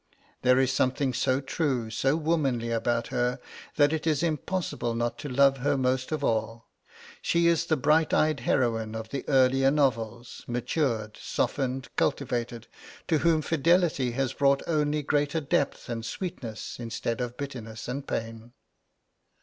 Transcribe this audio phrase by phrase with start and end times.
[0.41, 3.39] There is something so true, so womanly about her,
[3.75, 6.65] that it is impossible not to love her most of all.
[7.21, 12.65] She is the bright eyed heroine of the earlier novels, matured, softened, cultivated,
[13.09, 18.53] to whom fidelity has brought only greater depth and sweetness instead of bitterness and pain.